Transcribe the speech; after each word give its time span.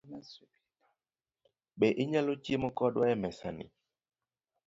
Be 1.79 1.87
inyalo 2.03 2.33
chiemo 2.43 2.69
kodwa 2.77 3.05
e 3.13 3.15
mesani? 3.21 3.65